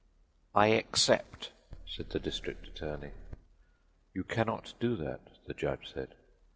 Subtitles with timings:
[0.55, 1.51] "I except,"
[1.87, 3.11] said the district attorney.
[4.15, 6.15] "You cannot do that," the judge said.